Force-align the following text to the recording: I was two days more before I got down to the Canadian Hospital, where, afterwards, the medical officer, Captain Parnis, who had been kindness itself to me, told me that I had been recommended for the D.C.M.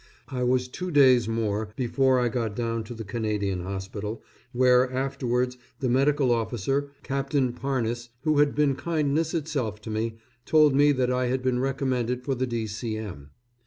I 0.29 0.41
was 0.41 0.67
two 0.67 0.89
days 0.89 1.27
more 1.27 1.69
before 1.75 2.19
I 2.19 2.27
got 2.27 2.55
down 2.55 2.83
to 2.85 2.95
the 2.95 3.03
Canadian 3.03 3.61
Hospital, 3.61 4.23
where, 4.51 4.91
afterwards, 4.91 5.57
the 5.79 5.89
medical 5.89 6.31
officer, 6.31 6.89
Captain 7.03 7.53
Parnis, 7.53 8.09
who 8.23 8.39
had 8.39 8.55
been 8.55 8.73
kindness 8.75 9.35
itself 9.35 9.79
to 9.81 9.91
me, 9.91 10.15
told 10.43 10.73
me 10.73 10.91
that 10.91 11.11
I 11.11 11.27
had 11.27 11.43
been 11.43 11.59
recommended 11.59 12.23
for 12.23 12.33
the 12.33 12.47
D.C.M. 12.47 13.29